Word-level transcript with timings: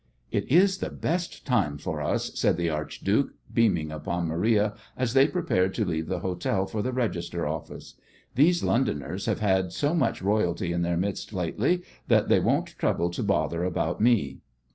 "It 0.31 0.51
is 0.51 0.79
the 0.79 0.89
best 0.89 1.45
time 1.45 1.77
for 1.77 2.01
us," 2.01 2.31
said 2.33 2.57
the 2.57 2.71
archduke, 2.71 3.35
beaming 3.53 3.91
upon 3.91 4.25
Maria 4.25 4.73
as 4.97 5.13
they 5.13 5.27
prepared 5.27 5.75
to 5.75 5.85
leave 5.85 6.07
the 6.07 6.21
hotel 6.21 6.65
for 6.65 6.81
the 6.81 6.91
register 6.91 7.45
office. 7.45 7.93
"These 8.33 8.63
Londoners 8.63 9.27
have 9.27 9.41
had 9.41 9.71
so 9.71 9.93
much 9.93 10.23
royalty 10.23 10.73
in 10.73 10.81
their 10.81 10.97
midst 10.97 11.33
lately 11.33 11.83
that 12.07 12.29
they 12.29 12.39
won't 12.39 12.75
trouble 12.79 13.11
to 13.11 13.21
bother 13.21 13.63
about 13.63 14.01
me." 14.01 14.39